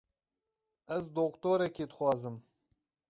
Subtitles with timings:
[0.95, 2.35] Ez doktorekî dixwazim.